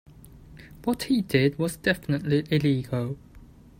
[0.83, 3.19] What he did was definitively illegal.